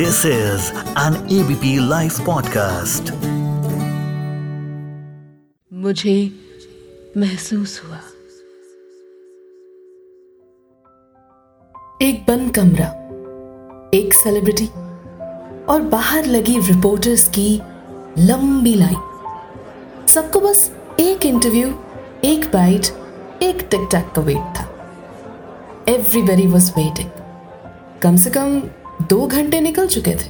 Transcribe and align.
This 0.00 0.18
is 0.24 0.60
an 0.96 1.14
ABP 1.28 1.64
Life 1.78 2.16
podcast. 2.18 3.10
मुझे 5.72 6.32
महसूस 7.16 7.82
हुआ। 7.84 7.98
एक 12.02 12.24
बंद 12.28 12.54
कमरा 12.54 12.86
एक 13.94 14.14
सेलिब्रिटी 14.14 14.66
और 15.64 15.82
बाहर 15.82 16.26
लगी 16.26 16.58
रिपोर्टर्स 16.58 17.28
की 17.28 17.62
लंबी 18.18 18.74
लाइन 18.74 18.96
सबको 20.06 20.40
बस 20.40 20.72
एक 21.00 21.26
इंटरव्यू 21.26 21.84
एक 22.24 22.44
बाइट 22.44 22.86
एक 23.42 23.68
टिक 23.70 23.88
टैक 23.90 24.12
का 24.16 24.22
वेट 24.22 24.54
था। 24.58 24.90
एवरीबडी 25.88 26.46
वॉज़ 26.46 26.70
वेटिंग 26.70 27.10
कम 28.02 28.16
से 28.16 28.30
कम 28.30 28.62
दो 29.10 29.26
घंटे 29.26 29.60
निकल 29.60 29.86
चुके 29.86 30.10
थे। 30.12 30.28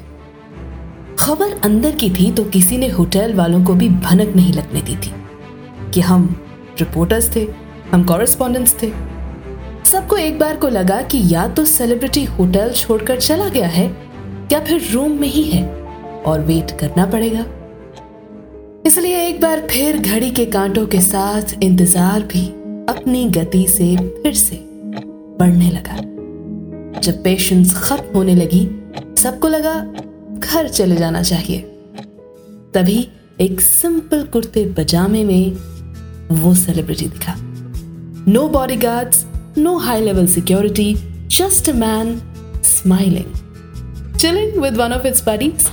खबर 1.18 1.52
अंदर 1.64 1.90
की 1.92 2.08
थी 2.10 2.30
तो 2.32 2.44
किसी 2.44 2.78
ने 2.78 2.88
होटल 2.88 3.34
वालों 3.34 3.62
को 3.64 3.74
भी 3.74 3.88
भनक 3.88 4.34
नहीं 4.36 4.52
लगने 4.52 4.80
दी 4.82 4.96
थी 4.96 5.12
कि 5.94 6.00
हम 6.00 6.24
रिपोर्टर्स 6.80 7.34
थे, 7.36 7.46
हम 7.92 8.04
कॉरेस्पॉन्डेंट्स 8.04 8.74
थे। 8.82 8.90
सबको 9.84 10.16
एक 10.16 10.38
बार 10.38 10.56
को 10.56 10.68
लगा 10.68 11.00
कि 11.02 11.22
या 11.24 11.46
तो 11.48 11.64
सेलिब्रिटी 11.64 12.24
होटल 12.24 12.72
छोड़कर 12.72 13.20
चला 13.20 13.48
गया 13.48 13.68
है, 13.68 13.86
या 14.52 14.60
फिर 14.60 14.88
रूम 14.92 15.20
में 15.20 15.28
ही 15.28 15.42
है 15.42 15.64
और 16.26 16.40
वेट 16.40 16.70
करना 16.80 17.06
पड़ेगा। 17.06 17.44
इसलिए 18.86 19.26
एक 19.26 19.40
बार 19.40 19.66
फिर 19.70 19.98
घड़ी 19.98 20.30
के 20.30 20.46
कांटों 20.48 20.86
के 20.86 21.00
साथ 21.00 21.62
इंतज़ार 21.62 22.22
भी 22.22 22.46
अपनी 22.88 23.24
गति 23.30 23.66
से 23.68 23.96
फिर 23.96 24.34
से 24.34 24.56
बढ़ने 25.38 25.70
लगा। 25.70 26.09
जब 27.02 27.22
पेशेंस 27.22 27.72
खत्म 27.74 28.14
होने 28.14 28.34
लगी, 28.34 28.64
सबको 29.18 29.48
लगा 29.48 29.74
घर 30.38 30.68
चले 30.68 30.96
जाना 30.96 31.22
चाहिए। 31.22 31.60
तभी 32.74 33.08
एक 33.40 33.60
सिंपल 33.60 34.22
कुर्ते 34.22 34.64
पजामे 34.78 35.24
में 35.24 35.52
वो 36.32 36.54
सेलिब्रिटी 36.54 37.06
दिखा। 37.06 37.34
No 38.32 38.48
body 38.48 38.76
guards 38.76 39.24
no 39.58 39.76
high 39.78 40.00
level 40.00 40.26
security 40.26 40.94
just 41.30 41.70
a 41.70 41.72
man 41.72 42.16
smiling 42.64 44.16
chilling 44.16 44.62
with 44.62 44.76
one 44.76 44.92
of 44.92 45.06
its 45.06 45.26
buddies 45.28 45.68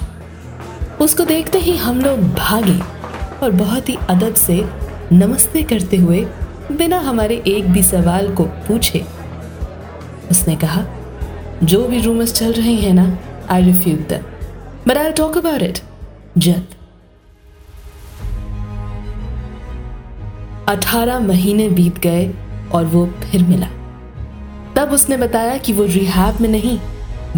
उसको 1.01 1.25
देखते 1.25 1.57
ही 1.57 1.77
हम 1.77 2.01
लोग 2.01 2.19
भागे 2.33 2.79
और 3.43 3.51
बहुत 3.51 3.89
ही 3.89 3.97
अदब 4.09 4.33
से 4.33 4.63
नमस्ते 5.13 5.63
करते 5.63 5.97
हुए 5.97 6.25
बिना 6.71 6.99
हमारे 6.99 7.43
एक 7.47 7.71
भी 7.71 7.83
सवाल 7.83 8.33
को 8.35 8.43
पूछे। 8.67 9.05
उसने 10.31 10.55
कहा 10.55 10.85
जो 11.63 11.87
भी 11.87 12.01
रूमर्स 12.01 12.33
चल 12.33 12.51
रहे 12.51 12.73
हैं 12.73 12.93
ना 12.93 13.17
I 13.49 13.63
refuse 13.63 13.99
them 13.99 14.23
but 14.87 14.97
I 14.97 15.11
talk 15.11 15.37
about 15.37 15.61
it 15.61 15.79
जल्द. 16.37 16.67
अठारह 20.69 21.19
महीने 21.19 21.69
बीत 21.69 21.99
गए 21.99 22.33
और 22.73 22.85
वो 22.85 23.05
फिर 23.05 23.43
मिला। 23.43 23.67
तब 24.75 24.91
उसने 24.91 25.17
बताया 25.17 25.57
कि 25.57 25.73
वो 25.73 25.83
रिहैब 25.83 26.41
में 26.41 26.49
नहीं 26.49 26.79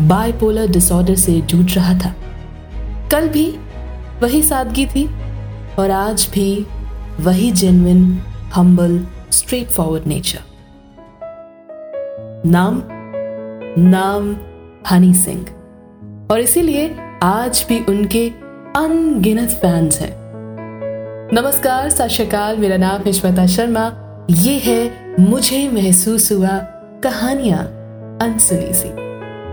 बाइपोलर 0.08 0.68
डिसऑर्डर 0.68 1.16
से 1.16 1.42
जूझ 1.42 1.76
रहा 1.76 1.94
था। 1.94 2.16
कल 3.12 3.28
भी 3.28 3.48
वही 4.22 4.44
सादगी 4.44 4.86
थी 4.86 5.06
और 5.76 5.92
आज 5.92 6.30
भी 6.34 6.68
वही 7.20 7.52
genuine 7.52 8.20
humble 8.56 9.08
straight 9.32 9.68
forward 9.68 10.08
nature 10.08 10.40
नाम 12.46 12.82
नाम 13.78 14.36
हनी 14.92 15.14
सिंह। 15.14 15.46
और 16.32 16.40
इसीलिए 16.40 16.96
आज 17.24 17.66
भी 17.70 17.80
उनके 17.80 18.30
अनगिनत 18.78 19.50
फैंस 19.50 20.00
हैं। 20.02 20.12
नमस्कार, 21.34 21.90
सत 21.90 22.08
श्रीकाल, 22.08 22.58
मेरा 22.58 22.78
नाम 22.78 23.02
है 23.02 23.48
शर्मा। 23.48 24.06
ये 24.30 24.58
है 24.58 25.16
मुझे 25.20 25.70
महसूस 25.70 26.32
हुआ 26.32 26.58
कहानियाँ 27.04 27.64
अनसुनी 28.22 28.74
सी। 28.74 28.90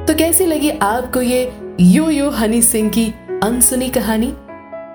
तो 0.07 0.19
कैसी 0.19 0.47
लगी 0.47 0.71
आपको 0.71 1.21
ये 1.21 1.53
यो 1.81 2.11
यो 2.11 2.31
हनी 2.31 2.63
सिंह 2.63 2.91
की 2.91 3.07
अनसुनी 3.43 3.89
कहानी? 3.89 4.35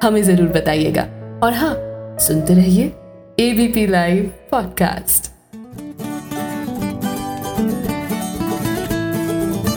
हमें 0.04 0.24
ज़रूर 0.24 0.50
बताइएगा। 0.50 1.02
और 1.44 1.54
हाँ 1.54 1.74
सुनते 2.20 2.54
रहिए 2.54 2.94
ABP 3.40 3.88
live 3.88 4.32
podcast 4.52 5.31